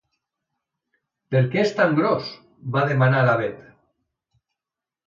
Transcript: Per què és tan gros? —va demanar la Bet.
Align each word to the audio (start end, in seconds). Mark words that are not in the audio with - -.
Per 1.35 1.43
què 1.51 1.61
és 1.65 1.75
tan 1.81 1.95
gros? 2.01 2.33
—va 2.73 2.85
demanar 2.95 3.25
la 3.31 3.39
Bet. 3.45 3.65